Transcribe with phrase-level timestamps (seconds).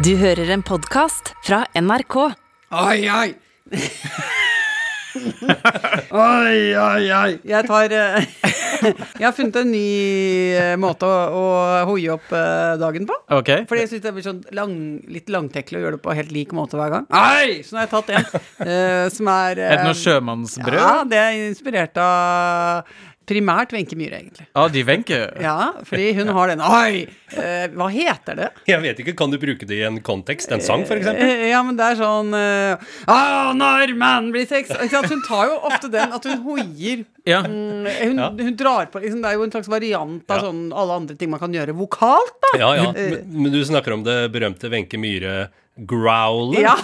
[0.00, 2.14] Du hører en podkast fra NRK.
[2.72, 3.34] Oi, oi.
[6.16, 7.34] oi, oi, oi.
[7.44, 8.30] Jeg tar eh,
[9.20, 9.82] Jeg har funnet en ny
[10.56, 11.44] eh, måte å, å
[11.90, 13.18] hoie opp eh, dagen på.
[13.36, 13.52] Ok.
[13.68, 14.72] Fordi jeg syns det blir sånn lang,
[15.12, 17.04] litt langtekkelig å gjøre det på helt lik måte hver gang.
[17.12, 17.60] Oi!
[17.66, 20.80] Så nå har jeg tatt en uh, som er Er det noe sjømannsbrød?
[20.80, 22.88] Ja, det er inspirert av
[23.30, 24.46] primært Wenche Myhre, egentlig.
[24.50, 25.18] Ja, de Wenche?
[25.42, 25.56] Ja,
[25.86, 27.06] fordi hun har den Oi!
[27.30, 28.48] Eh, hva heter det?
[28.66, 30.50] Jeg vet ikke, Kan du bruke det i en kontekst?
[30.54, 31.06] En sang, f.eks.?
[31.14, 33.18] Eh, Ja, men det er sånn uh, Å,
[33.56, 34.72] når man blir sex?
[34.74, 37.04] Hun tar jo ofte den at hun hoier.
[37.28, 37.42] Ja.
[37.46, 38.28] Mm, Hun, Ja.
[38.30, 40.48] hun drar på liksom, Det er jo en slags variant av Ja.
[40.48, 42.52] sånn alle andre ting man kan gjøre vokalt, da.
[42.58, 42.92] Ja, ja.
[42.92, 44.98] Men, men du snakker om det berømte Wenche
[45.80, 46.60] Myhre-growlet?
[46.60, 46.74] Ja,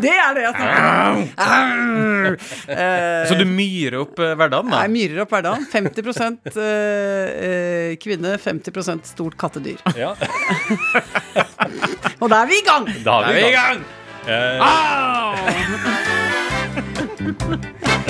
[0.00, 2.36] det er det jeg snakker om.
[2.68, 4.82] Eh, Så du myrer opp eh, hverdagen, da?
[4.84, 5.66] jeg myrer opp hverdagen.
[5.72, 6.62] 50 eh,
[7.48, 9.78] eh, kvinne, 50% stort kattedyr.
[9.96, 10.14] Ja,
[12.20, 12.86] Og da er vi i gang!
[13.04, 13.78] da er vi i gang.
[14.28, 14.58] Eh,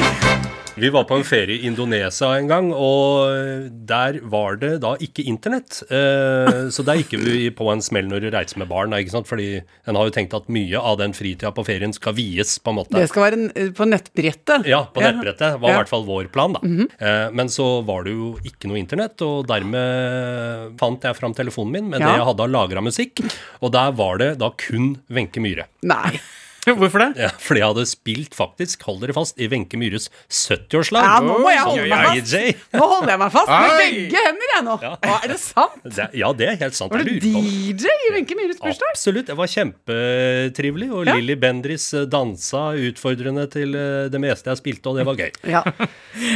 [0.80, 5.24] vi var på en ferie i Indonesia en gang, og der var det da ikke
[5.28, 5.80] internett.
[5.90, 9.28] Eh, så der gikk vi på en smell når du reiser med barn, ikke sant?
[9.28, 12.72] fordi en har jo tenkt at mye av den fritida på ferien skal vies, på
[12.72, 12.96] en måte.
[12.98, 14.66] Det skal være en, eh, på nettbrettet.
[14.70, 16.62] Ja, på nettbrettet var i hvert fall vår plan, da.
[16.98, 21.72] eh, men så var det jo ikke noe internett, og dermed fant jeg fram telefonen
[21.78, 22.06] min med Ja.
[22.12, 23.20] det jeg hadde av lagra musikk,
[23.60, 25.66] og der var det da kun Wenche Myhre.
[25.82, 26.18] Nei.
[26.80, 27.08] Hvorfor det?
[27.24, 31.06] Ja, fordi jeg hadde spilt faktisk, hold dere fast, i Wenche Myhres 70-årslag.
[31.08, 32.64] Ja, nå må jeg holde meg fast.
[32.74, 34.76] Nå holder jeg meg fast med begge hender, jeg nå.
[34.84, 34.92] Ja.
[34.98, 35.78] Å, er det sant?
[35.88, 36.92] Det, ja, det er helt sant.
[36.94, 38.92] Var du DJ i Wenche Myhres bursdag?
[38.94, 39.28] Absolutt.
[39.30, 40.90] Det var kjempetrivelig.
[40.92, 41.14] Og Ja.
[41.18, 45.30] Lilly Bendriss eh, dansa utfordrende til eh, det meste jeg spilte, og det var gøy.
[45.48, 45.62] Ja.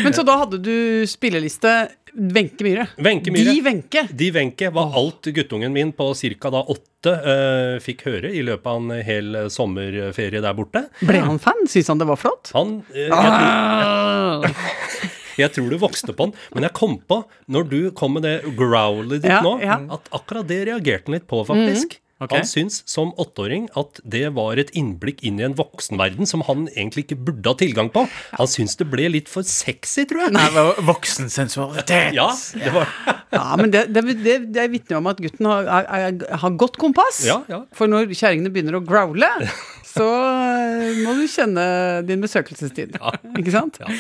[0.05, 0.75] Men så da hadde du
[1.11, 1.73] spilleliste
[2.13, 2.87] Wenche Myhre.
[2.97, 3.53] Wenche Myhre.
[3.53, 4.09] De Wenche.
[4.11, 6.51] De Wenche var alt guttungen min på ca.
[6.51, 10.85] da åtte uh, fikk høre i løpet av en hel sommerferie der borte.
[11.01, 11.65] Ble han fan?
[11.69, 12.53] Syns han det var flott?
[12.55, 14.61] Han uh, jeg, tror,
[15.43, 18.37] jeg tror du vokste på han, men jeg kom på, når du kom med det
[18.59, 19.81] growlet ditt Ja, nå, ja.
[19.97, 21.97] At akkurat det reagerte han litt på, faktisk.
[22.23, 22.35] Ok.
[22.37, 26.69] Han syns som åtteåring at det var et innblikk inn i en voksenverden som han
[26.73, 28.05] egentlig ikke burde ha tilgang på.
[28.39, 30.35] Han syns det ble litt for sexy, tror jeg.
[30.37, 32.13] Nei, det var Voksensensualitet.
[32.17, 32.29] Ja,
[32.59, 32.91] det var
[33.37, 36.59] Ja, men det, det, det, det vitner jo om at gutten har, er, er, har
[36.61, 37.23] godt kompass.
[37.27, 37.63] Ja, ja.
[37.77, 39.31] For når kjerringene begynner å growle,
[39.95, 41.65] så eh, må du kjenne
[42.09, 42.99] din besøkelsestid.
[43.01, 43.17] Ja.
[43.35, 43.81] Ikke sant?
[43.83, 43.91] Ja.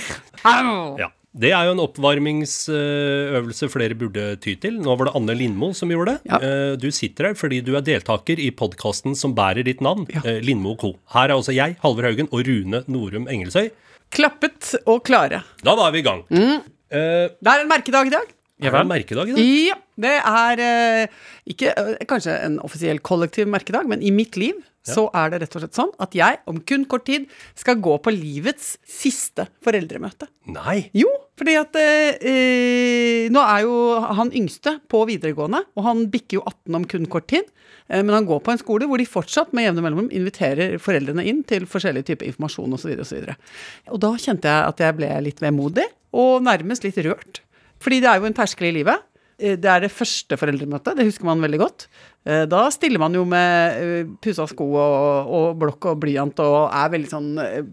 [0.44, 0.94] Au!
[1.00, 1.11] Ja.
[1.32, 4.75] Det er jo en oppvarmingsøvelse flere burde ty til.
[4.84, 6.28] Nå var det Anne Lindmo som gjorde det.
[6.28, 6.41] Ja.
[6.44, 10.20] Eh, Du sitter her fordi du er deltaker i podkasten som bærer ditt navn, ja.
[10.44, 10.93] Lindmo co.
[11.15, 13.70] Her er også jeg, Halvor Haugen, og Rune Norum Engelsøy.
[14.12, 15.43] Klappet og klare.
[15.65, 16.22] Da var vi i gang.
[16.28, 16.59] Mm.
[16.93, 18.26] Uh, Det er en merkedag i dag.
[18.60, 19.41] er det en merkedag i dag?
[19.70, 21.06] Ja, det er uh,
[21.49, 25.56] ikke uh, kanskje en offisiell kollektiv merkedag, men i mitt liv så er det rett
[25.56, 27.28] og slett sånn at jeg om kun kort tid
[27.59, 30.26] skal gå på livets siste foreldremøte.
[30.50, 30.88] Nei.
[30.97, 33.76] Jo, fordi at eh, nå er jo
[34.19, 37.47] han yngste på videregående, og han bikker jo 18 om kun kort tid.
[37.88, 41.25] Eh, men han går på en skole hvor de fortsatt med jevne mellomrom inviterer foreldrene
[41.31, 42.93] inn til forskjellige typer informasjon osv.
[42.97, 43.38] Og, så videre.
[43.93, 47.41] og da kjente jeg at jeg ble litt vemodig, og nærmest litt rørt.
[47.82, 49.06] Fordi det er jo en terskel i livet.
[49.42, 51.88] Eh, Det er det første foreldremøtet, det husker man veldig godt.
[52.25, 56.70] Eh, Da stiller man jo med eh, pussa sko og, og blokk og blyant og
[56.70, 57.30] er veldig sånn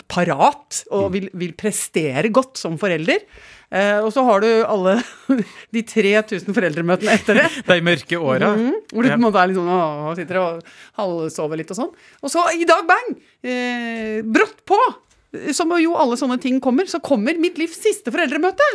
[0.10, 3.22] parat og vil, vil prestere godt som forelder.
[3.70, 4.96] Eh, og så har du alle
[5.76, 7.46] de 3000 foreldremøtene etter det.
[7.68, 8.56] De mørke åra.
[8.58, 10.64] Mhm, hvor du på en måte er litt sånn og sitter og
[10.98, 11.92] halvsover litt og sånn.
[12.26, 13.12] Og så i dag, bang!
[13.46, 14.80] Eh, brått på!
[15.54, 18.66] Som jo alle sånne ting kommer, så kommer mitt livs siste foreldremøte.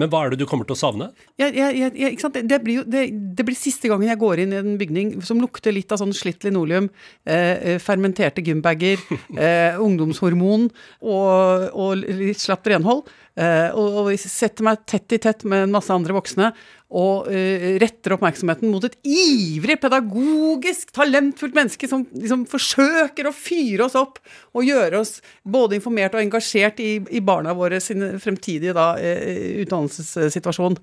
[0.00, 1.10] Men hva er det du kommer til å savne?
[1.40, 3.04] Jeg, jeg, jeg, det, blir jo, det,
[3.36, 6.14] det blir siste gangen jeg går inn i en bygning som lukter litt av sånn
[6.16, 6.88] slitt linoleum,
[7.28, 9.02] eh, eh, fermenterte gymbager,
[9.36, 10.70] eh, ungdomshormon
[11.04, 13.04] og, og litt slapt renhold.
[13.32, 16.50] Eh, og, og setter meg tett i tett med en masse andre voksne
[16.92, 23.86] og eh, retter oppmerksomheten mot et ivrig, pedagogisk, talentfullt menneske som liksom forsøker å fyre
[23.86, 24.20] oss opp
[24.52, 29.62] og gjøre oss både informert og engasjert i, i barna våre sin fremtidige da, eh,
[29.64, 30.76] utdannelsessituasjon.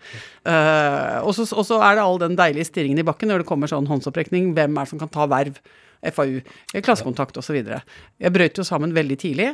[0.47, 3.89] Uh, og, så, er det all den deilige stirringen i bakken når det kommer sånn
[3.89, 4.55] håndsopprekning.
[4.57, 5.61] Hvem er det som kan ta verv?
[5.99, 6.37] FAU,
[6.79, 7.57] klassekontakt osv.
[7.59, 9.49] Jeg brøt jo sammen veldig tidlig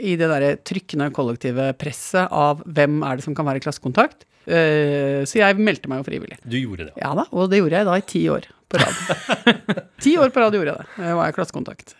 [0.00, 4.24] i det derre trykkende kollektive presset av hvem er det som kan være klassekontakt.
[4.46, 6.38] Eh, så jeg meldte meg jo frivillig.
[6.42, 6.94] Du gjorde det.
[7.02, 9.52] Ja da, og det gjorde jeg da i ti år på rad.
[10.04, 11.04] ti år på rad gjorde jeg det.
[11.04, 11.94] Jeg var jeg klassekontakt.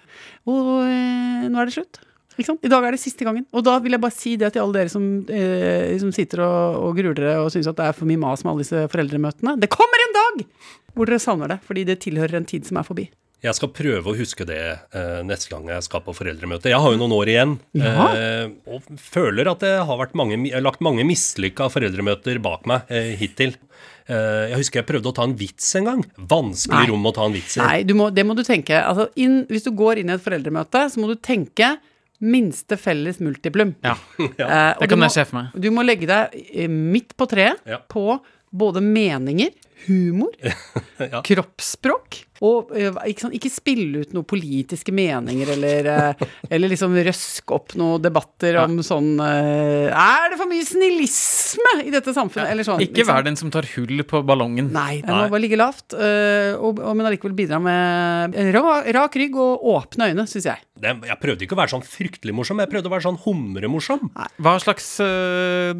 [0.50, 2.03] Og eh, nå er det slutt.
[2.33, 2.62] Ikke sant?
[2.65, 3.44] I dag er det siste gangen.
[3.53, 6.79] Og da vil jeg bare si det til alle dere som, eh, som sitter og,
[6.89, 9.59] og gruer dere og syns at det er for mye mas med alle disse foreldremøtene.
[9.61, 10.47] Det kommer en dag
[10.97, 13.06] hvor dere savner det, fordi det tilhører en tid som er forbi.
[13.43, 14.59] Jeg skal prøve å huske det
[14.94, 16.71] eh, neste gang jeg skal på foreldremøte.
[16.71, 18.05] Jeg har jo noen år igjen, Ja.
[18.15, 22.87] eh, og føler at det har vært mange, jeg lagt mange mislykka foreldremøter bak meg
[22.94, 23.56] eh, hittil.
[24.06, 26.05] Eh, jeg husker jeg prøvde å ta en vits en gang.
[26.31, 26.91] Vanskelig Nei.
[26.93, 27.65] rom å ta en vits i.
[27.65, 28.79] Nei, du må, det må du tenke.
[28.79, 31.75] Altså, inn, hvis du går inn i et foreldremøte, så må du tenke
[32.23, 33.75] minste felles multiplum.
[33.83, 33.97] Ja.
[34.23, 35.59] Eh, Det kan jeg se for meg.
[35.59, 37.83] Du må legge deg eh, midt på treet Ja.
[37.91, 38.21] på
[38.55, 39.50] både meninger,
[39.89, 40.31] humor,
[41.03, 41.23] Ja.
[41.27, 45.91] kroppsspråk og ikke, sånn, ikke spille ut noen politiske meninger eller,
[46.53, 52.15] eller liksom røske opp noen debatter om sånn Er det for mye snillisme i dette
[52.17, 52.50] samfunnet?
[52.50, 52.83] Eller sånn.
[52.83, 53.12] Ikke liksom.
[53.12, 54.73] vær den som tar hull på ballongen.
[54.75, 59.67] Nei, den må bare ligge lavt, og, og, men allikevel bidra med rak rygg og
[59.77, 60.62] åpne øyne, syns jeg.
[60.83, 64.09] Det, jeg prøvde ikke å være sånn fryktelig morsom, jeg prøvde å være sånn humremorsom.
[64.43, 65.71] Hva slags uh,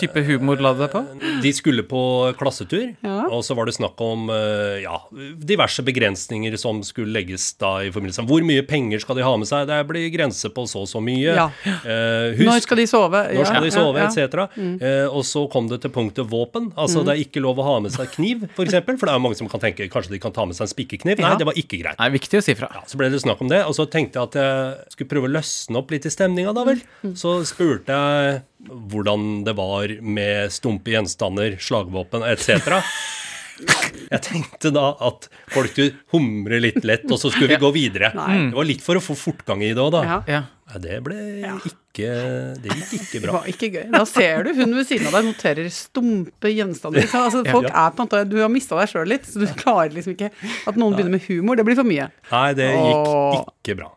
[0.00, 1.02] type humor la du deg på?
[1.44, 2.00] De skulle på
[2.38, 3.20] klassetur, Ja.
[3.28, 4.96] og så var det snakk om uh, ja,
[5.38, 9.34] diverse begrensninger som skulle legges da i forbindelse med hvor mye penger skal de ha
[9.36, 9.66] med seg.
[9.68, 11.34] Det blir grense på så og så mye.
[11.34, 11.48] Ja.
[11.66, 13.22] Uh, husk, Når skal de sove?
[13.34, 14.56] Når skal de sove, Ja, ja, etc.
[14.56, 14.74] Mm.
[14.80, 16.70] Uh, og så kom det til punktet våpen.
[16.76, 18.56] Altså det er ikke lov å ha med seg kniv, f.eks.
[18.56, 20.58] For, eksempel, for det er jo mange som kan tenke kanskje de kan ta med
[20.58, 21.22] seg en spikkekniv.
[21.24, 21.98] Nei, det var ikke greit.
[22.00, 22.70] Nei, viktig å si fra.
[22.74, 25.30] Ja, så ble det snakk om det, og så tenkte jeg at jeg skulle prøve
[25.30, 26.82] å løsne opp litt i stemninga, da vel.
[27.18, 32.78] Så spurte jeg hvordan det var med stumpe gjenstander, slagvåpen etc.
[34.08, 38.12] Jeg tenkte da at folk skulle humre litt lett, og så skulle vi gå videre.
[38.14, 40.04] Det var litt for å få fortgang i det òg, da.
[40.08, 40.18] Ja.
[40.28, 40.42] Ja.
[40.78, 41.16] Det ble
[41.56, 43.32] ikke Det gikk ikke bra.
[43.32, 43.84] Det var ikke gøy.
[43.92, 47.08] Da ser du hun ved siden av deg noterer stumpe gjenstander.
[47.18, 49.92] Altså, folk er på en måte, Du har mista deg sjøl litt, så du klarer
[49.96, 50.30] liksom ikke
[50.68, 52.08] At noen begynner med humor, det blir for mye.
[52.32, 53.38] Nei, det gikk Åh.
[53.64, 53.90] ikke bra.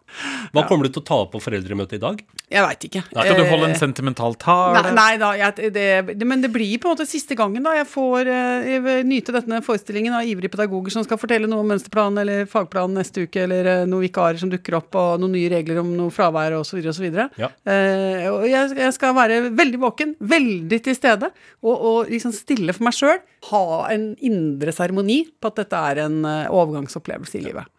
[0.52, 2.18] Hva kommer du til å ta opp på foreldremøtet i dag?
[2.52, 3.02] Jeg veit ikke.
[3.14, 4.92] Skal du holde en Eh, sentimental Nei, tale?
[4.98, 5.86] nei da, jeg, det,
[6.20, 9.32] det, men det blir på en måte siste gangen da jeg får eh, jeg nyte
[9.38, 13.46] denne forestillingen av ivrige pedagoger som skal fortelle noe om mønsterplan eller fagplan neste uke,
[13.46, 16.82] eller eh, noen vikarer som dukker opp, og noen nye regler om noe fravær osv.
[16.92, 17.08] osv.
[17.40, 17.48] Ja.
[17.64, 17.91] Eh,
[18.32, 21.32] og jeg, jeg skal være veldig våken, veldig til stede,
[21.64, 23.20] og, og liksom stille for meg sjøl.
[23.52, 27.70] Ha en indre seremoni på at dette er en eh, overgangsopplevelse i livet.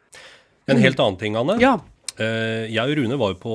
[0.71, 1.57] En helt annen ting, Anne.
[1.63, 1.77] Ja.
[2.21, 3.55] Eh, jeg og Rune var jo på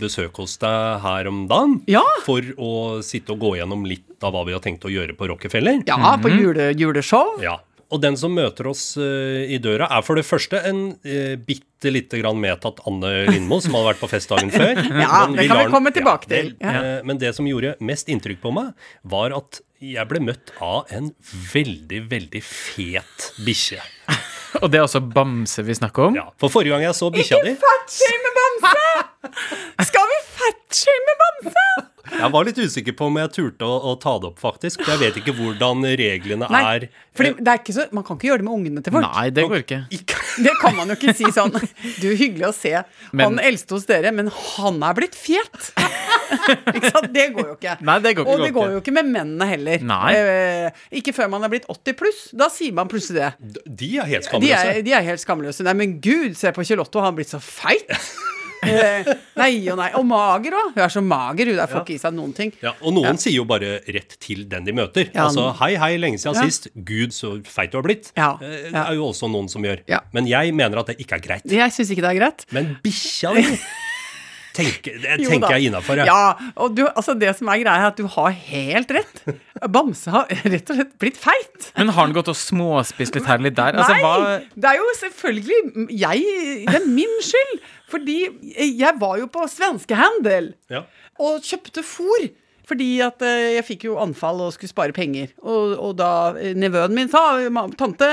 [0.00, 2.04] besøk hos deg her om dagen Ja.
[2.24, 2.70] for å
[3.04, 5.82] sitte og gå gjennom litt av hva vi har tenkt å gjøre på Rockefeller.
[5.88, 7.36] Ja, på jule, juleshow.
[7.42, 7.58] Ja.
[7.88, 11.88] Og den som møter oss eh, i døra, er for det første en uh, bitte
[11.88, 14.76] lite grann medtatt Anne Lindmo, som hadde vært på festdagen før.
[15.04, 16.52] Ja, det kan vi komme tilbake til.
[16.60, 16.74] Ja.
[16.74, 18.74] eh, men det som gjorde mest inntrykk på meg,
[19.08, 21.12] var at jeg ble møtt av en
[21.54, 23.80] veldig, veldig fet bikkje.
[24.62, 26.18] Og det er altså bamse vi snakker om?
[26.18, 29.36] Ja, for forrige gang jeg så bikkja di Ikke Fatshame Bamse!
[29.88, 31.66] Skal vi fatshame Bamse?
[32.12, 34.82] Jeg var litt usikker på om jeg turte å, å ta det opp, faktisk.
[34.84, 36.86] For jeg vet ikke hvordan reglene Nei, er.
[37.16, 39.08] fordi det er ikke så, man kan ikke gjøre det med ungene til folk.
[39.12, 39.80] Nei, det går ikke.
[39.98, 40.18] Ikke.
[40.38, 41.54] Det kan man jo ikke si sånn.
[41.98, 42.72] Du, hyggelig å se
[43.12, 45.72] Men- han eldste hos dere, men han er blitt fet.
[46.74, 47.10] ikke sant?
[47.14, 47.74] Det går jo ikke.
[47.84, 49.84] Nei, det går ikke, Og det går går jo ikke med mennene heller.
[49.88, 50.12] Nei.
[50.14, 52.22] Eh, ikke før man er blitt 80 pluss.
[52.38, 53.62] Da sier man plutselig det.
[53.82, 55.66] De er helt De er, de er helt skamløse.
[55.66, 57.88] Nei, men gud, se på Kjell Otto, han har blitt så feit.
[58.66, 59.06] Eh,
[59.38, 59.90] nei og nei.
[59.98, 60.72] Og mager òg.
[60.74, 62.52] Hun er så mager, hun der får ikke i seg noen ting.
[62.62, 65.10] Ja, og noen sier jo bare rett til den de møter.
[65.14, 66.46] Ja, altså hei, hei, lenge siden Ja.
[66.48, 66.68] sist.
[66.74, 68.12] Gud, så feit du har blitt.
[68.16, 69.80] Ja, Eh, Det er jo også noen som gjør.
[69.88, 70.00] Ja.
[70.12, 71.44] Men jeg mener at det ikke er greit.
[71.50, 72.44] Jeg syns ikke det er greit.
[72.52, 73.44] Men bikkja di
[74.58, 75.54] tenker, Det Jo tenker da.
[75.56, 76.10] jeg innafor, jeg.
[76.10, 79.22] Ja, og du, altså det som er greia, er at du har helt rett.
[79.74, 81.70] Bamse har rett og slett blitt feit.
[81.78, 83.78] Men har han gått og småspist litt her eller litt der?
[83.78, 84.02] Altså, Nei!
[84.04, 87.58] hva Det er jo selvfølgelig jeg Det er min skyld.
[87.88, 88.18] Fordi
[88.82, 90.82] jeg var jo på svenskehandel Ja.
[91.18, 92.28] og kjøpte fôr.
[92.68, 95.32] Fordi at eh, jeg fikk jo anfall og skulle spare penger.
[95.40, 97.22] Og, og da eh, nevøen min sa
[97.80, 98.08] tante,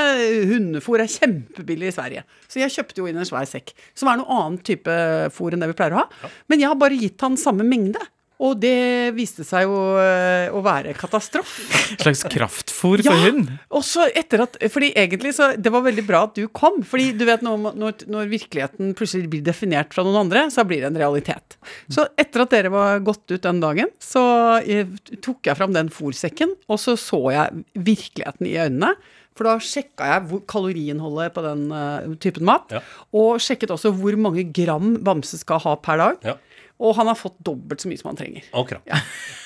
[0.51, 2.25] hundefôr er kjempebillig i Sverige.
[2.47, 3.73] Så jeg kjøpte jo inn en svær sekk.
[3.97, 4.95] Som er noe annen type
[5.35, 6.31] fôr enn det vi pleier å ha.
[6.51, 7.99] Men jeg har bare gitt han samme mengde.
[8.43, 11.63] Og det viste seg jo eh, å være katastrofe.
[12.01, 13.53] slags kraftfôr for hund?
[13.71, 16.81] Og så etter at, fordi egentlig så, Det var veldig bra at du kom.
[16.83, 20.83] fordi du vet når, når, når virkeligheten plutselig blir definert fra noen andre, så blir
[20.83, 21.57] det en realitet.
[21.87, 24.23] Så etter at dere var gått ut den dagen, så
[24.59, 24.89] eh,
[25.23, 28.95] tok jeg fram den fòrsekken, og så så jeg virkeligheten i øynene.
[29.35, 32.71] For da sjekka jeg hvor kaloriinnholdet på den uh, typen mat.
[32.71, 32.79] Ja.
[33.15, 36.21] Og sjekket også hvor mange gram Bamse skal ha per dag.
[36.23, 36.37] Ja.
[36.83, 38.43] Og han har fått dobbelt så mye som han trenger.
[38.51, 38.83] Akkurat.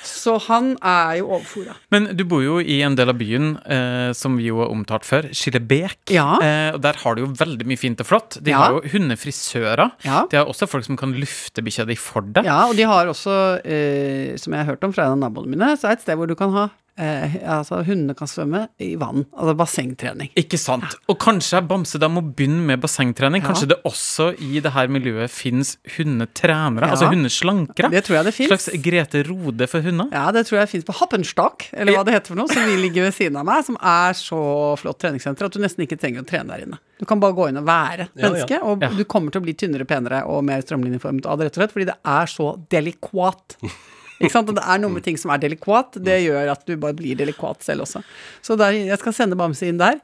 [0.04, 1.76] Så han er jo overfora.
[1.94, 5.06] Men du bor jo i en del av byen eh, som vi jo har omtalt
[5.06, 6.10] før, Skillebek.
[6.16, 6.40] Ja.
[6.42, 8.40] Eh, og der har du jo veldig mye fint og flott.
[8.42, 8.58] De Ja.
[8.64, 9.92] har jo hundefrisører.
[10.08, 10.24] Ja.
[10.32, 12.46] De har også folk som kan lufte bikkja di for deg.
[12.50, 15.54] Ja, og de har også, eh, som jeg har hørt om fra en av naboene
[15.54, 18.66] mine, så er det et sted hvor du kan ha eh, altså hundene kan svømme
[18.84, 19.24] i vann.
[19.34, 20.30] Altså bassengtrening.
[20.40, 20.84] Ikke sant.
[21.10, 23.42] Og kanskje Bamse da må begynne med bassengtrening.
[23.42, 23.48] Ja.
[23.54, 26.92] Kanskje det også i det her miljøet finnes hundetrenere, Ja.
[26.96, 27.90] altså hundeslankere?
[27.92, 28.50] Det tror jeg det fins.
[28.52, 30.10] Slags Grete Rode for hunder?
[30.12, 33.08] Ja, det tror jeg fins på Happenstock, eller hva det heter for noe, som ligger
[33.08, 34.42] ved siden av meg, som er så
[34.80, 36.80] flott treningssenter at du nesten ikke trenger å trene der inne.
[37.00, 38.30] Du kan bare gå inn og være Ja, ja.
[38.30, 38.90] menneske, og Ja.
[38.90, 41.72] du kommer til å bli tynnere, penere og mer strømlinjeformet av det, rett og slett,
[41.72, 43.56] fordi det er så delikvat.
[44.20, 44.50] Ikke sant?
[44.52, 47.16] Og det er noe med ting som er delikvat, det gjør at du bare blir
[47.20, 48.02] delikvat selv også.
[48.44, 50.00] Så der, jeg skal sende Bamse inn der.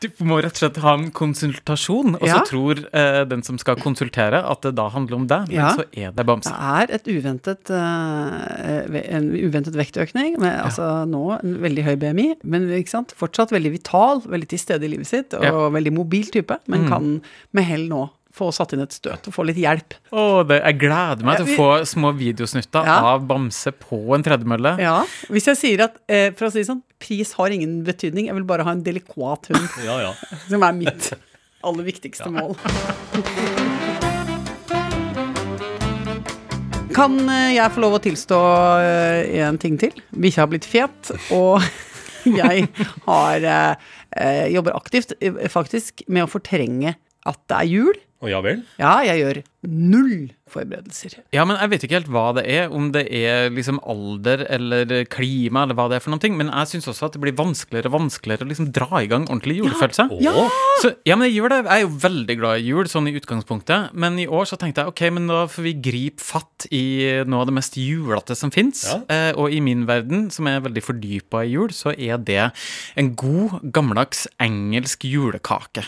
[0.00, 3.76] Du må rett og slett ha en konsultasjon, og så tror eh, den som skal
[3.82, 5.72] konsultere, at det da handler om deg, men Ja.
[5.76, 6.52] så er det Bamse.
[6.52, 12.28] Det er et uventet, uh, en uventet vektøkning, med altså nå en veldig høy BMI,
[12.44, 13.12] men ikke sant?
[13.18, 15.52] fortsatt veldig vital, veldig til stede i livet sitt, og Ja.
[15.74, 19.42] veldig mobil type, men kan med hell nå få satt inn et støt og få
[19.48, 19.96] litt hjelp.
[20.14, 22.98] Oh, det, jeg gleder meg til å få små videosnutter Ja.
[23.14, 24.76] av Bamse på en tredemølle.
[24.80, 28.34] Ja, Hvis jeg sier at, eh, for å si sånn, pris har ingen betydning, jeg
[28.38, 30.14] vil bare ha en delikvat hund, Ja, ja.
[30.48, 31.10] som er mitt
[31.66, 32.54] aller viktigste mål.
[36.94, 38.38] Kan eh, jeg få lov å tilstå
[38.82, 39.94] eh, en ting til?
[40.10, 41.62] Bikkja har blitt fet, og
[42.40, 42.66] jeg
[43.06, 45.14] har eh, eh, jobber aktivt
[45.52, 46.96] faktisk med å fortrenge
[47.28, 48.00] at det er jul.
[48.20, 48.60] Og ja vel?
[48.80, 51.18] Ja, jeg gjør null forberedelser.
[51.34, 54.94] Ja, men jeg vet ikke helt hva det er, om det er liksom alder eller
[55.10, 57.36] klima eller hva det er for noen ting, men jeg syns også at det blir
[57.38, 60.08] vanskeligere og vanskeligere å liksom dra i gang ordentlig julefølelse.
[60.24, 60.34] Ja!
[60.34, 60.48] Å,
[60.80, 61.56] Så, ja, men jeg gjør det.
[61.66, 63.90] Jeg er jo veldig glad i jul, sånn i utgangspunktet.
[64.00, 66.82] Men i år så tenkte jeg ok, men da får vi gripe fatt i
[67.28, 68.86] noe av det mest julete som fins.
[68.88, 69.00] Ja.
[69.12, 72.46] Eh, og i min verden, som er veldig fordypa i jul, så er det
[73.00, 75.84] en god, gammeldags engelsk julekake.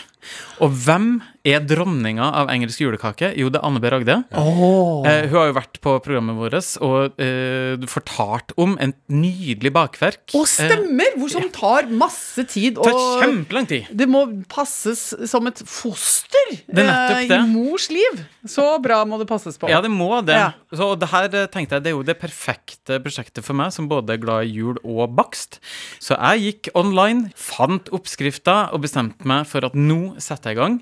[0.63, 1.07] Og hvem
[1.43, 3.33] er dronninga av engelsk julekake?
[3.39, 3.89] Jo, det er Anne B.
[3.91, 4.19] Ragde.
[4.53, 10.23] Eh, hun har jo vært på programmet vårt og eh, fortalt om en nydelig bakverk.
[10.37, 11.15] Og stemmer!
[11.19, 12.77] Hvor som tar masse tid.
[12.77, 13.89] Det tar kjempelang tid.
[13.91, 16.87] det må passes som et foster er
[17.23, 18.23] eh, i mors liv.
[18.43, 19.69] Så bra må det passes på.
[19.71, 20.35] Ja, det må det.
[20.35, 20.51] Ja.
[20.75, 23.87] Så det her eh, tenkte jeg, det er jo det perfekte prosjektet for meg, som
[23.91, 25.61] både er glad i jul og bakst.
[26.03, 30.61] Så jeg gikk online, fant oppskrifta og bestemte meg for at nå setter jeg i
[30.61, 30.79] gang.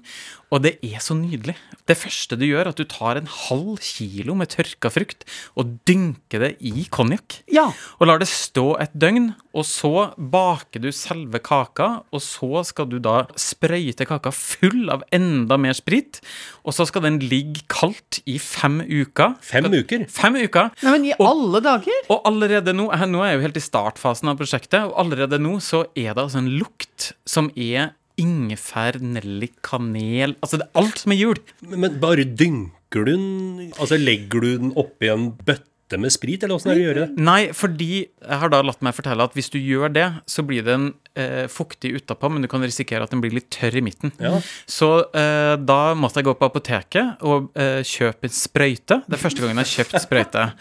[0.51, 1.55] Og det er så nydelig.
[1.87, 5.23] Det første du gjør, er at du tar en halv kilo med tørka frukt
[5.55, 7.39] og dynker det i konjakk.
[7.51, 7.69] Ja.
[8.01, 12.87] Og lar det stå et døgn, og så baker du selve kaka, og så skal
[12.91, 16.21] du da sprøyte kaka full av enda mer sprit,
[16.63, 19.35] og så skal den ligge kaldt i fem uker.
[19.43, 20.05] Fem uker?
[20.11, 20.71] Fem uker.
[20.83, 22.03] Nei, men i Og- alle dager!
[22.09, 25.39] Og allerede nå, eh, nå er jeg jo helt i startfasen av prosjektet, og allerede
[25.39, 27.91] nå så er det altså en lukt som er
[28.21, 31.39] ingefær, nellik, kanel Altså det er alt som er jul.
[31.65, 35.65] Men men bare dynker du den Altså legger du den oppi en bøtte
[35.99, 37.23] med sprit, eller åssen er det å gjøre det?
[37.27, 40.63] Nei, fordi jeg har da latt meg fortelle at hvis du gjør det, så blir
[40.67, 44.13] den eh, fuktig utapå, men du kan risikere at den blir litt tørr i midten.
[44.21, 44.37] Ja.
[44.69, 49.01] Så eh, da måtte jeg gå på apoteket og eh, kjøpe en sprøyte.
[49.07, 50.47] Det er første gangen jeg har kjøpt sprøyte.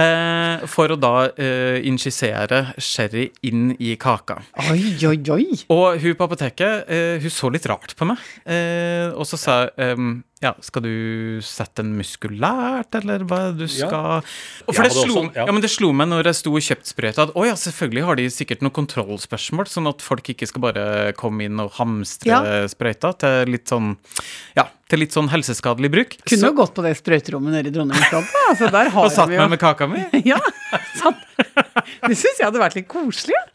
[0.00, 4.36] Eh, for å da eh, injisere sherry inn i kaka.
[4.70, 5.46] Oi, oi, oi!
[5.72, 8.20] Og hun på apoteket eh, hun så litt rart på meg.
[8.46, 10.92] Eh, og så sa hun ehm, ja, skal du
[11.44, 14.22] sette den muskulært, eller hva du skal
[14.64, 15.44] Og For det slo, også- ja.
[15.44, 18.04] ja, men det slo meg når jeg sto og kjøpte sprøyta, at å ja, selvfølgelig
[18.08, 20.84] har de sikkert noen kontrollspørsmål, sånn at folk ikke skal bare
[21.18, 22.40] komme inn og hamstre Ja.
[22.68, 23.96] sprøyta til litt sånn
[24.56, 26.16] Ja, til litt sånn helseskadelig bruk.
[26.26, 28.22] Kunne Så- jo gått på det sprøyterommet nede i Dronninggata.
[28.50, 30.04] Altså, der har og satt meg med kaka mi.
[30.24, 30.38] Ja,
[30.94, 31.16] sant.
[31.36, 33.32] Det syns jeg hadde vært litt koselig.
[33.34, 33.46] ja.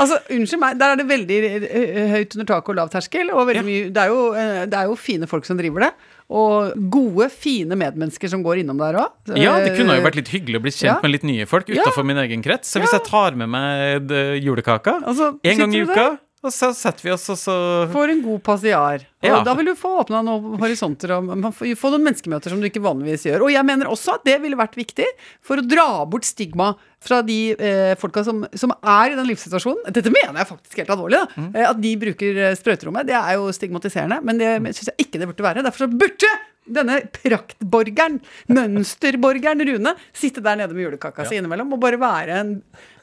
[0.00, 1.36] Altså, Unnskyld meg, der er det veldig
[1.70, 3.30] eh, høyt under taket og lav terskel.
[3.30, 3.62] Og Ja.
[3.62, 5.92] mye, det, er jo, eh, det er jo fine folk som driver det.
[6.30, 9.10] Og gode, fine medmennesker som går innom der òg.
[9.34, 10.98] Ja, det kunne jo vært litt hyggelig å bli kjent Ja.
[11.02, 11.82] med litt nye folk Ja.
[11.82, 12.70] utenfor min egen krets.
[12.70, 12.98] Så hvis Ja.
[12.98, 14.08] jeg tar med meg
[14.40, 17.54] julekaka Altså, en gang i uka, og så setter vi oss, og så
[17.92, 19.02] Får en god passiar.
[19.20, 19.42] Ja.
[19.44, 23.26] da vil du få åpna noen horisonter og få noen menneskemøter som du ikke vanligvis
[23.28, 23.44] gjør.
[23.44, 25.04] Og jeg mener også at det ville vært viktig
[25.44, 26.70] for å dra bort stigma
[27.04, 29.92] fra de eh, folka som, som er i den livssituasjonen.
[29.92, 31.20] Dette mener jeg faktisk helt alvorlig.
[31.20, 31.42] Da.
[31.44, 31.50] Mm.
[31.52, 33.08] Eh, at de bruker eh, sprøyterommet.
[33.12, 35.66] Det er jo stigmatiserende, men det syns jeg ikke det burde være.
[35.68, 36.32] Derfor så burde
[36.68, 38.18] denne praktborgeren,
[38.52, 42.52] mønsterborgeren Rune, sitte der nede med julekaka si innimellom og bare være en,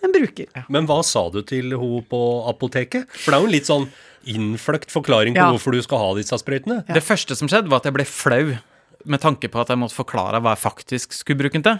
[0.05, 0.51] en bruker.
[0.73, 2.21] Men hva sa du til henne på
[2.51, 3.09] apoteket?
[3.17, 3.89] For det er jo en litt sånn
[4.27, 5.51] innfløkt forklaring på Ja.
[5.55, 6.81] hvorfor du skal ha disse sprøytene.
[6.91, 8.57] Det første som skjedde, var at jeg ble flau.
[9.07, 11.79] Med tanke på at jeg måtte forklare hva jeg faktisk skulle bruke den til.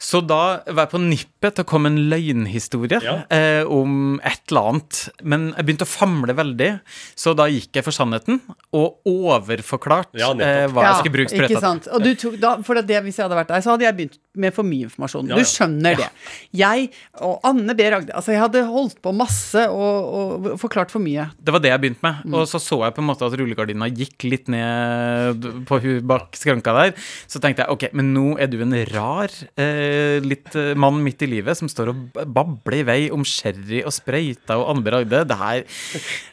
[0.00, 3.16] Så da var jeg på nippet til å komme en løgnhistorie Ja.
[3.30, 5.02] eh, om et eller annet.
[5.22, 6.70] Men jeg begynte å famle veldig,
[7.16, 8.40] så da gikk jeg for sannheten
[8.72, 11.60] og overforklart Ja, eh, hva jeg skulle bruke sprøyta til.
[11.60, 11.88] sant.
[11.92, 14.18] Og du tok, da, for det, hvis jeg hadde vært deg, så hadde jeg begynt
[14.34, 15.28] med for mye informasjon.
[15.28, 15.48] Ja, Du ja.
[15.50, 16.08] skjønner det.
[16.56, 17.80] Jeg og Anne B.
[17.92, 21.30] Ragde Altså, jeg hadde holdt på masse og, og forklart for mye.
[21.42, 22.22] Det var det jeg begynte med.
[22.24, 22.34] Mm.
[22.40, 26.32] Og så så jeg på en måte at rullegardina gikk litt ned på hu bak
[26.62, 26.94] skranka der.
[27.26, 31.22] Så tenkte jeg ok, men nå er du en rar eh, litt eh, mann midt
[31.22, 35.24] i livet som står og babler i vei om sherry og sprøyter og Anne Bragde.
[35.28, 35.64] Det her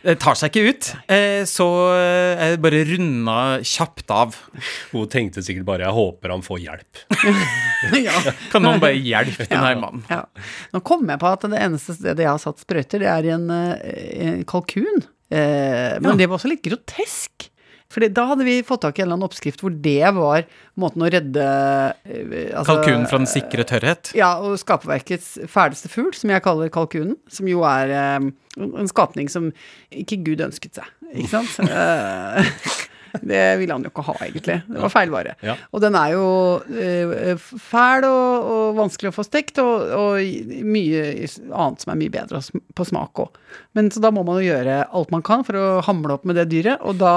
[0.04, 0.92] det tar seg ikke ut.
[1.10, 4.38] Eh, så eh, jeg bare runda kjapt av.
[4.94, 7.04] Hun tenkte sikkert bare 'jeg håper han får hjelp'.
[8.08, 8.34] ja.
[8.52, 10.04] Kan noen bare hjelpe den her mannen?
[10.10, 10.26] Ja.
[10.74, 13.36] Nå kom jeg på at det eneste stedet jeg har satt sprøyter, det er i
[13.36, 15.06] en, eh, en kalkun.
[15.30, 17.50] Eh, men det var også litt grotesk.
[17.90, 20.44] For da hadde vi fått tak i en eller annen oppskrift hvor det var
[20.78, 21.46] måten å redde
[22.06, 24.12] eh, altså- Kalkunen fra den sikre tørrhet.
[24.18, 27.18] Ja, og Skaperverkets fæleste fugl, som jeg kaller kalkunen.
[27.34, 28.30] Som jo er eh,
[28.60, 29.50] en skapning som
[29.90, 31.58] ikke Gud ønsket seg, ikke sant?
[33.14, 34.60] Eh, det ville han jo ikke ha, egentlig.
[34.68, 35.36] Det var feil vare.
[35.46, 35.56] Ja.
[35.74, 36.26] Og den er jo
[36.64, 41.04] uh, fæl og, og vanskelig å få stekt, og, og mye
[41.50, 42.42] annet som er mye bedre
[42.78, 43.40] på smak òg.
[43.78, 46.38] Men så da må man jo gjøre alt man kan for å hamle opp med
[46.38, 47.14] det dyret, og da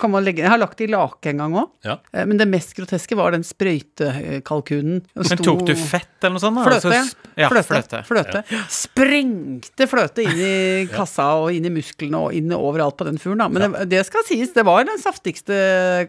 [0.00, 1.96] kan man legge Jeg har lagt det i lake en gang òg, Ja.
[2.28, 5.00] men det mest groteske var den sprøytekalkunen.
[5.14, 6.58] Den Men tok du fett eller noe sånt?
[6.60, 6.66] da?
[6.66, 6.90] Fløte.
[6.92, 7.80] Altså, ja, fløte.
[7.80, 8.02] fløte.
[8.08, 8.42] fløte.
[8.72, 10.54] Sprengte fløte inn i
[10.96, 13.44] kassa og inn i musklene og inn overalt på den fuglen.
[13.44, 13.48] Da.
[13.52, 15.56] Men det, det skal sies, det var den saftigste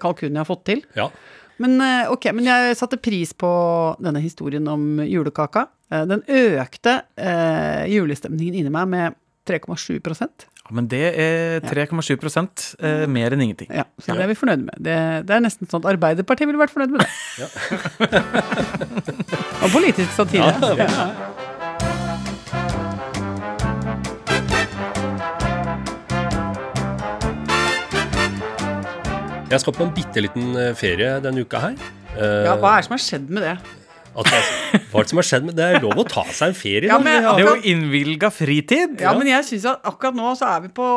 [0.01, 0.83] kalkunen jeg har fått til.
[0.97, 1.07] Ja.
[1.61, 3.49] Men eh, ok, men jeg satte pris på
[4.03, 5.67] denne historien om julekaka.
[5.91, 12.17] Eh, Den økte eh, julestemningen inni meg med 3,7% Ja, men det er 3,7
[12.83, 13.71] eh, mer enn ingenting.
[13.71, 14.75] Ja, så det er vi fornøyd med.
[14.83, 14.97] Det,
[15.29, 18.23] det er nesten sånn at Arbeiderpartiet ville vært fornøyd med det.
[19.63, 20.51] og politisk satire.
[20.83, 21.46] Ja.
[29.47, 31.75] Jeg skal på en bitte liten eh, ferie denne uka her.
[32.17, 33.57] Eh, ja, hva er det som har skjedd med det?
[34.17, 34.45] at jeg,
[34.89, 36.87] hva er det som har skjedd med Det er lov å ta seg en ferie.
[36.89, 38.95] Ja, men har- Det er jo innvilga fritid.
[39.03, 40.87] Ja, men jeg synes at akkurat nå så er vi på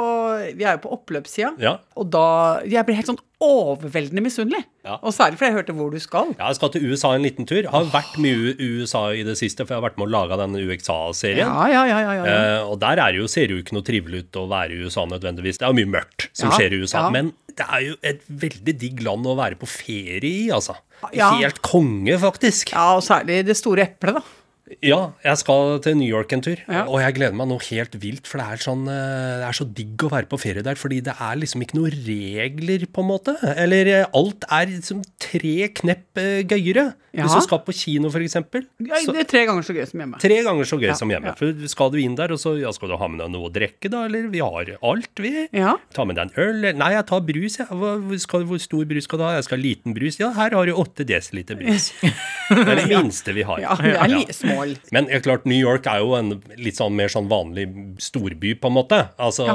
[0.57, 1.51] Vi er jo på oppløpssida.
[1.61, 1.75] ja.
[2.01, 4.63] Og da Jeg blir helt sånn overveldende misunnelig.
[4.85, 4.99] Ja.
[5.01, 6.33] Og særlig fordi jeg hørte hvor du skal.
[6.39, 7.61] Ja, jeg skal til USA en liten tur.
[7.63, 10.13] Jeg Har vært mye i USA i det siste, for jeg har vært med å
[10.13, 11.45] lage den UXA-serien.
[11.49, 12.01] Ja, ja, ja.
[12.05, 12.35] ja, ja, ja.
[12.61, 14.83] Eh, og der er jo, ser det jo ikke noe trivelig ut å være i
[14.85, 15.61] USA nødvendigvis.
[15.61, 17.07] Det er jo mye mørkt som Ja, skjer i USA.
[17.07, 17.15] ja.
[17.17, 20.77] Men det er jo et veldig digg land å være på ferie i, altså.
[21.17, 21.31] Ja.
[21.39, 22.75] Helt konge, faktisk.
[22.77, 24.40] ja, og særlig det store eplet, da.
[24.87, 26.85] Ja, jeg skal til New York en tur, Ja.
[26.87, 28.27] og jeg gleder meg nå helt vilt.
[28.31, 31.01] For det er, sånn, eh, det er så digg å være på ferie der, fordi
[31.03, 33.35] det er liksom ikke noen regler, på en måte.
[33.57, 36.95] Eller eh, alt er liksom tre knepp eh, gøyere.
[37.11, 37.25] Ja.
[37.27, 38.63] Hvis du skal på kino, eksempel.
[38.79, 40.21] Ja, det er tre ganger så gøy som hjemme.
[40.23, 41.33] Tre ganger så gøy Ja, som hjemme.
[41.37, 43.91] For skal du inn der, og så skal du ha med deg noe å drikke,
[43.91, 44.05] da?
[44.07, 45.49] Eller vi har alt, vi.
[45.51, 46.69] Ta med deg en øl.
[46.79, 47.67] Nei, jeg tar brus, jeg.
[47.67, 49.33] Hvor, skal, hvor stor brus skal du ha?
[49.41, 50.21] Jeg skal ha liten brus.
[50.23, 51.91] Ja, her har du åtte desiliter brus.
[52.51, 53.61] Det er det minste vi har.
[53.63, 54.25] Ja, det er li
[54.61, 54.93] smål.
[54.97, 57.67] Men er klart, New York er jo en litt sånn mer sånn vanlig
[58.03, 59.01] storby, på en måte.
[59.21, 59.49] Altså,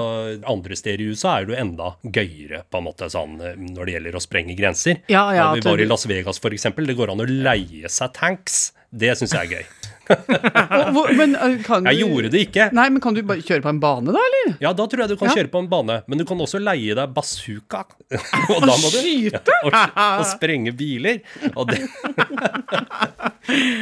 [0.46, 3.86] Andre steder i USA er det jo enda gøyere, på en måte, sånn eh, når
[3.90, 5.02] det gjelder å sprenge grenser.
[5.12, 6.88] Ja, ja, vi var i Las Vegas, eksempel.
[6.88, 8.70] Det går an å leie seg tanks.
[8.96, 9.92] Det syns jeg er gøy.
[11.20, 11.34] Men
[11.66, 12.68] kan du Jeg gjorde det ikke.
[12.78, 14.56] Nei, men kan du bare kjøre på en bane, da, eller?
[14.62, 15.36] Ja, da tror jeg du kan Ja.
[15.40, 17.86] kjøre på en bane, men du kan også leie deg bazooka.
[18.54, 19.58] og da må du Skyte?
[19.66, 21.24] og, og sprenge biler.
[21.56, 21.82] Og det,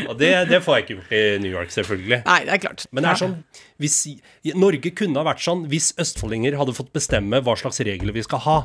[0.10, 2.20] og det, det får jeg ikke gjort i New York, selvfølgelig.
[2.28, 2.86] Nei, det er klart.
[2.92, 3.36] Men det er sånn
[3.84, 3.98] hvis,
[4.60, 8.44] Norge kunne ha vært sånn hvis østfoldinger hadde fått bestemme hva slags regler vi skal
[8.48, 8.58] ha.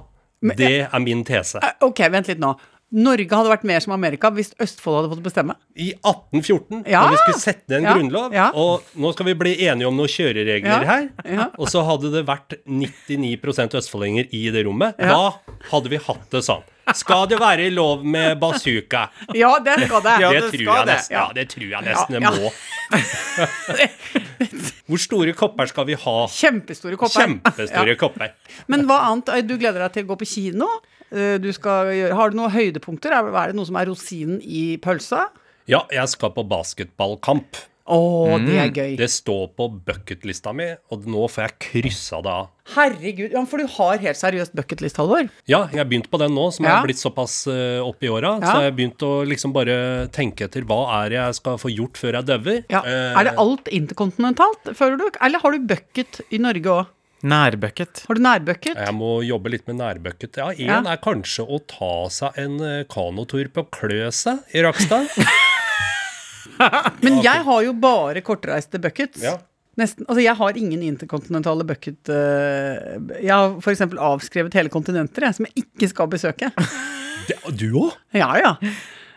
[0.59, 1.59] det er min tese.
[1.63, 2.53] Eh, Ok, vent litt nå.
[2.91, 5.53] Norge hadde vært mer som Amerika hvis Østfold hadde fått bestemme.
[5.77, 7.03] I 1814, Ja.
[7.05, 7.93] når vi skulle sette en Ja.
[7.95, 8.51] grunnlov, Ja.
[8.55, 10.85] og nå skal vi bli enige om noen kjøreregler Ja.
[10.85, 11.51] her, Ja.
[11.59, 15.09] og så hadde det vært 99% østfoldinger i det rommet, Ja.
[15.09, 15.33] da
[15.71, 16.63] hadde vi hatt det sånn.
[16.95, 19.11] Skal det være lov med bazooka?
[19.35, 20.21] Ja, det skal det.
[20.21, 20.95] Ja, det, det tror skal det.
[20.97, 22.31] nesten, ja, det tror jeg nesten det ja.
[22.31, 22.53] må.
[24.89, 26.15] Hvor store kopper skal vi ha?
[26.33, 27.21] Kjempestore kopper.
[27.27, 27.97] Kjempestore Ja.
[28.01, 28.31] kopper.
[28.69, 29.47] Men hva annet?
[29.47, 30.67] Du gleder deg til å gå på kino?
[31.13, 33.13] Eh, Du skal gjøre, har du noen høydepunkter?
[33.17, 35.29] Er er det noe som er rosinen i pølsa?
[35.69, 37.65] Ja, jeg skal på basketballkamp.
[37.89, 38.91] Å, det er gøy.
[39.01, 42.51] Det står på bucketlista mi, og nå får jeg kryssa det av.
[42.75, 43.33] Herregud.
[43.33, 45.31] Ja, for du har helt seriøst bucketlist, Halvor.
[45.49, 46.75] Ja, jeg har begynt på den nå, som Ja.
[46.83, 48.35] er blitt såpass uh, opp i åra.
[48.43, 48.45] Ja.
[48.45, 49.79] Så jeg har begynt å liksom bare
[50.13, 52.61] tenke etter hva er det jeg skal få gjort før jeg dauer.
[52.69, 52.83] Ja.
[52.85, 55.09] Uh, Er det alt interkontinentalt, føler du?
[55.25, 56.87] Eller har du bucket i Norge òg?
[57.27, 58.05] Nærbucket.
[58.07, 58.77] Har du nærbucket?
[58.79, 60.37] jeg må jobbe litt med nærbucket.
[60.39, 60.81] Ja, én Ja.
[60.93, 65.09] er kanskje å ta seg en eh, kanotur på Kløset i Rakstad.
[67.03, 69.23] Men jeg har jo bare kortreiste buckets.
[69.23, 69.37] Ja.
[69.79, 73.85] Nesten, altså Jeg har ingen interkontinentale bucket uh, Jeg har f.eks.
[73.95, 76.51] avskrevet hele kontinenter jeg, som jeg ikke skal besøke.
[77.29, 77.93] Det, du òg?
[78.17, 78.55] Ja, ja.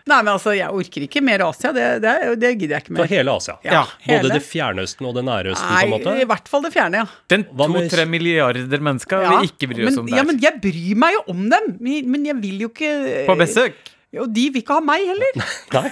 [0.10, 1.72] Nei, men altså, jeg orker ikke mer Asia.
[1.76, 3.14] Det, det, det gidder jeg ikke For mer.
[3.14, 3.58] hele Asia.
[3.66, 4.20] Ja, hele.
[4.26, 6.18] Både det fjernøsten og det nære østen, på en Nei, måte.
[6.24, 7.22] i hvert fall det fjerne, ja.
[7.32, 9.38] Den to-tre milliarder mennesker ja.
[9.38, 11.74] vi ikke bryr oss men, om Ja, men jeg bryr meg jo om dem.
[11.82, 12.94] Men jeg vil jo ikke
[13.30, 13.82] På besøk.
[14.12, 15.38] Jo, de vil ikke ha meg heller.
[15.78, 15.90] Nei,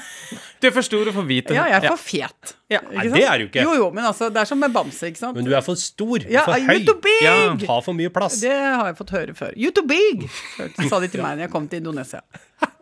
[0.60, 1.54] Du er for stor og for hvit.
[1.56, 2.52] Ja, jeg er for fet.
[2.68, 2.82] Ja.
[2.92, 3.64] Nei, det er du ikke.
[3.64, 5.40] Jo, jo, men altså, det er som med bamse, ikke sant.
[5.40, 6.82] men du er for stor, ja, for høy.
[6.82, 7.24] you too big!
[7.24, 7.38] Ja.
[7.70, 8.42] Har for mye plass.
[8.44, 9.56] Det har jeg fått høre før.
[9.56, 10.28] You too big!
[10.92, 12.20] sa de til meg når jeg kom til Indonesia.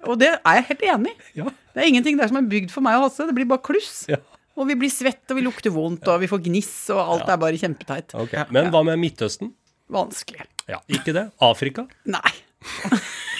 [0.05, 1.29] Og det er jeg helt enig i.
[1.41, 1.51] Ja.
[1.73, 3.25] Det er ingenting der som er bygd for meg og Hasse.
[3.29, 4.03] Det blir bare kluss.
[4.11, 4.19] Ja.
[4.57, 7.37] Og vi blir svette, og vi lukter vondt, og vi får gniss, og alt er
[7.41, 8.15] bare kjempeteit.
[8.17, 8.47] Okay.
[8.53, 9.51] Men hva med Midtøsten?
[9.93, 10.47] Vanskelig.
[10.67, 11.27] Ja, Ikke det?
[11.43, 11.85] Afrika?
[12.09, 12.31] Nei.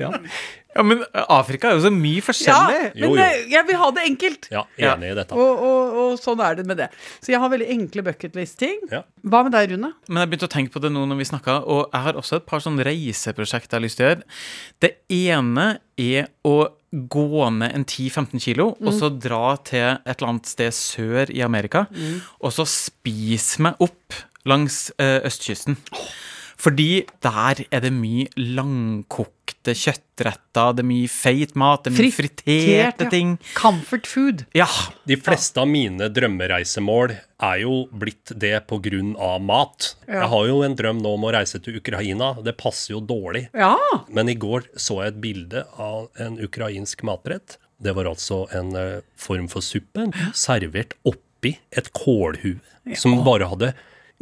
[0.00, 0.10] Ja,
[0.72, 2.76] Ja, men Afrika er jo så mye forskjellig.
[2.80, 3.20] Ja, men Jo, jo.
[3.20, 4.46] eh, jeg vil ha det enkelt.
[4.50, 4.94] ja Ja.
[4.96, 5.36] enig i dette.
[5.36, 6.86] Og, og, og sånn er det med det.
[7.20, 8.78] Så jeg har veldig enkle bucketlist-ting.
[8.90, 9.02] Ja.
[9.20, 9.90] Hva med deg, Rune?
[10.08, 12.36] Men jeg begynte å tenke på det nå når vi snakka, og jeg har også
[12.40, 14.24] et par sånne reiseprosjekter jeg har lyst til å gjøre.
[14.80, 15.66] Det ene
[16.00, 16.56] er å
[16.92, 21.44] gå ned en 10-15 kilo, og så dra til et eller annet sted sør i
[21.44, 21.84] Amerika,
[22.40, 25.76] og så spise meg opp langs østkysten.
[25.76, 26.31] østkysten.
[26.62, 32.14] Fordi der er det mye langkokte kjøttretter, det er mye feit mat, det er mye
[32.14, 33.10] friterte ja.
[33.10, 33.34] ting.
[33.58, 34.44] Comfort food.
[34.54, 34.68] Ja.
[35.08, 39.90] De fleste av mine drømmereisemål er jo blitt det av mat.
[40.06, 40.22] Ja.
[40.22, 42.32] Jeg har jo en drøm nå om å reise til Ukraina.
[42.38, 43.48] Det passer jo dårlig.
[43.54, 43.74] Ja.
[44.08, 47.58] Men i går så jeg et bilde av en ukrainsk matrett.
[47.82, 52.60] Det var altså en eh, form for suppe servert oppi et kålhue
[52.98, 53.72] som bare hadde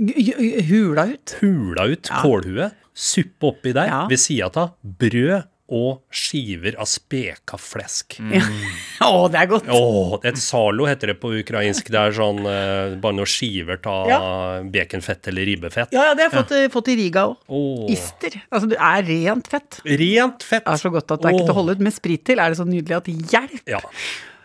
[0.01, 1.37] Hula ut.
[1.43, 4.07] hula ut kålhue, suppe oppi der, Ja.
[4.09, 8.17] ved sida av brød og skiver av speka flesk.
[9.07, 9.69] Å, det er godt.
[9.71, 11.93] Åh, et salo heter det på ukrainsk.
[11.95, 14.19] Det er sånn eh, bare noen skiver av Ja.
[14.67, 15.93] baconfett eller ribbefett.
[15.95, 16.73] Ja, ja, det har jeg fått, ja.
[16.75, 17.37] fått i Riga òg.
[17.47, 17.85] Oh.
[17.93, 18.41] Ister.
[18.51, 19.79] Altså, det er rent fett.
[19.87, 20.65] Rent fett!
[20.67, 21.87] Det er så godt at det er ikke til å holde ut.
[21.87, 23.63] Med sprit til er det så nydelig at hjelp!
[23.71, 23.81] Ja.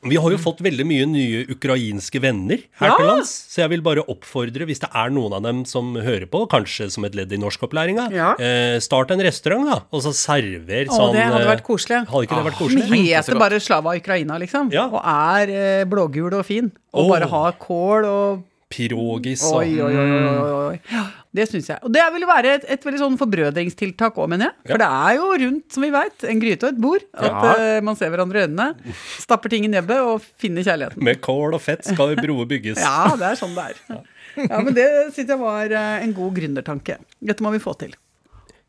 [0.03, 2.95] Vi har jo fått veldig mye nye ukrainske venner her Ja.
[2.97, 6.27] til lands, så jeg vil bare oppfordre, hvis det er noen av dem som hører
[6.29, 8.33] på, kanskje som et ledd i norskopplæringa, Ja.
[8.39, 12.05] eh, start en restaurant, da, og så server sånn Å, det hadde eh, vært koselig.
[12.07, 12.89] Hadde ikke det vært koselig?
[12.89, 14.71] Vi så heter bare Slava Ukraina, liksom.
[14.71, 14.87] Ja.
[14.87, 16.71] Og er eh, blågul og fin.
[16.93, 17.09] Og oh.
[17.11, 20.13] bare har kål og Pirogis og Oi, oi, oi.
[20.73, 20.77] oi.
[20.89, 21.03] Ja,
[21.37, 21.77] det syns jeg.
[21.85, 24.71] Og det vil være et, et veldig sånn forbrødringstiltak òg, mener jeg.
[24.71, 27.05] For det er jo rundt, som vi veit, en gryte og et bord.
[27.13, 31.05] At eh, man ser hverandre i øynene, stapper ting i nebbet og finner kjærligheten.
[31.05, 32.81] Med kål og fett skal broer bygges.
[32.81, 34.01] Ja, det er sånn det er.
[34.49, 36.97] Ja, Men det syns jeg var eh, en god gründertanke.
[37.23, 37.93] Dette må vi få til.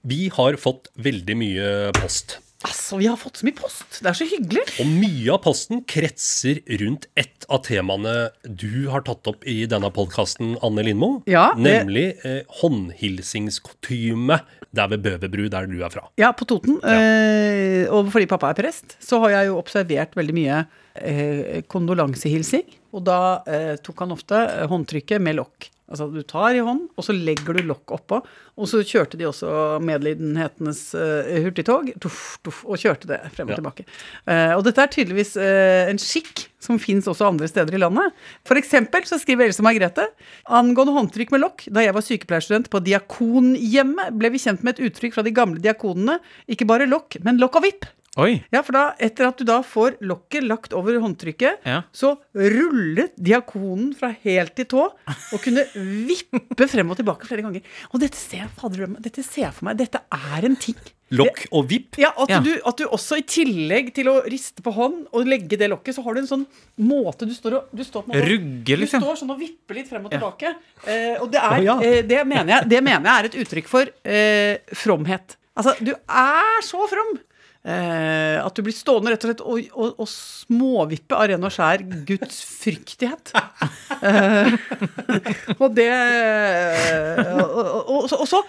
[0.07, 2.37] Vi har fått veldig mye post.
[2.67, 4.01] Altså, vi har fått så mye post.
[4.03, 4.63] Det er så hyggelig.
[4.83, 9.91] Og mye av posten kretser rundt ett av temaene du har tatt opp i denne
[9.95, 11.23] podkasten, Anne Lindmo.
[11.31, 12.43] Ja, det- Nemlig eh,
[13.27, 14.41] håndhilsingskotyme
[14.77, 16.09] der ved Bøverbru, der du er fra.
[16.21, 16.81] Ja, på Toten.
[16.85, 20.59] Eh, og fordi pappa er prest, så har jeg jo observert veldig mye
[20.97, 22.67] eh, kondolansehilsing.
[22.97, 25.71] Og da eh, tok han ofte eh, håndtrykket med lokk.
[25.87, 28.19] Altså du tar i hånd, og så legger du lokk oppå.
[28.59, 33.55] Og så kjørte de også medlidenhetenes uh, hurtigtog, tuff, tuff, og kjørte det frem og
[33.55, 33.61] Ja.
[33.61, 33.85] tilbake.
[34.27, 38.17] Uh, og dette er tydeligvis uh, en skikk som fins også andre steder i landet.
[38.49, 40.09] For eksempel så skriver Else Margrethe
[40.51, 41.69] angående håndtrykk med lokk.
[41.71, 45.63] Da jeg var sykepleierstudent på Diakonhjemmet, ble vi kjent med et uttrykk fra de gamle
[45.63, 46.19] diakonene.
[46.51, 47.87] Ikke bare lokk, men lokk og vipp.
[48.17, 48.39] Oi.
[48.55, 51.83] Ja, for da, etter at du da får lokket lagt over håndtrykket, Ja.
[51.93, 55.67] så rullet diakonen fra helt til tå og kunne
[56.09, 57.61] vippe frem og tilbake flere ganger.
[57.93, 59.77] Og dette ser fader, dette ser jeg for meg.
[59.83, 60.79] Dette er en ting.
[61.15, 61.99] Lokk og vipp.
[62.03, 62.41] Ja, at, Ja.
[62.43, 65.95] Du, at du også i tillegg til å riste på hånd og legge det lokket,
[65.95, 66.47] så har du en sånn
[66.83, 69.05] måte du står og du står måte, Rugge, liksom.
[69.05, 70.57] Du står sånn og vipper litt frem og tilbake.
[70.89, 71.77] Eh, og det, er, oh, ja.
[71.85, 75.37] eh, det, mener jeg, det mener jeg er et uttrykk for eh, fromhet.
[75.55, 77.19] Altså, du er så from.
[77.67, 81.51] Eh, at du blir stående rett og slett og, og, og småvippe av ren og
[81.51, 83.33] skjær Guds fryktighet.
[84.07, 84.53] Eh,
[85.63, 85.89] og det
[87.43, 88.45] og, og, så-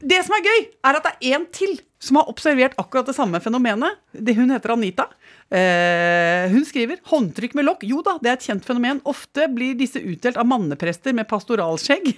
[0.00, 3.14] Det som er gøy, er at det er en til som har observert akkurat det
[3.14, 3.98] samme fenomenet.
[4.12, 5.04] Det, hun heter Anita.
[5.50, 7.84] Eh, hun skriver håndtrykk med lokk.
[7.84, 9.02] Jo da, det er et kjent fenomen.
[9.10, 12.08] Ofte blir disse utdelt av manneprester med pastoralskjegg.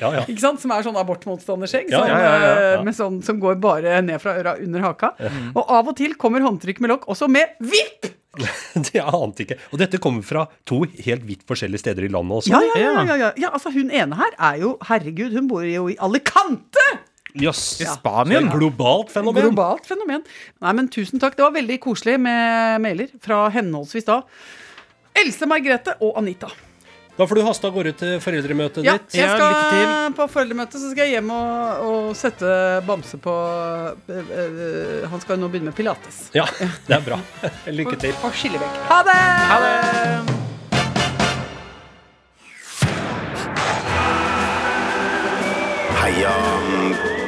[0.00, 0.24] Ja, ja.
[0.30, 0.62] Ikke sant?
[0.62, 1.92] Som er sånn abortmotstanderskjegg.
[1.94, 5.12] Ja, sånn, ja, ja, eh, Med sånn, som går bare ned fra øra under haka.
[5.54, 8.16] Og av og til kommer håndtrykk med lokk også med vipp!
[8.90, 9.58] Det ante ikke.
[9.74, 12.54] Og dette kommer fra to helt vidt forskjellige steder i landet også.
[12.54, 13.30] Ja, ja, ja, ja.
[13.46, 16.86] ja altså Hun ene her er jo Herregud, hun bor jo i Alicante!
[17.34, 17.80] Jøss.
[17.80, 17.84] Yes.
[17.86, 17.94] Ja.
[17.98, 18.48] Spanien.
[18.48, 19.50] et globalt fenomen.
[19.50, 20.24] Globalt fenomen.
[20.60, 21.36] Nei, men tusen takk.
[21.38, 24.22] Det var veldig koselig med mailer fra henholdsvis da
[25.20, 26.48] Else Margrethe og Anita.
[27.18, 29.12] Da får du haste av gårde til foreldremøtet Ja, ditt.
[29.18, 32.48] jeg skal ja, på foreldremøte, så skal jeg hjem og, og sette
[32.86, 33.34] Bamse på
[34.08, 36.30] øh, øh, Han skal jo nå begynne med pilates.
[36.32, 36.46] Ja,
[36.86, 37.20] det er bra.
[37.80, 38.16] Lykke til.
[38.22, 38.80] På skillevegg.
[38.88, 39.18] Ha det!
[39.50, 40.38] Ha det!
[46.00, 47.19] Heia